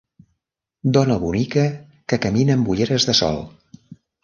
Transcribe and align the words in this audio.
Dona 0.97 1.17
bonica 1.25 1.67
que 2.13 2.21
camina 2.25 2.57
amb 2.61 2.73
ulleres 2.77 3.09
de 3.11 3.19
sol. 3.23 3.41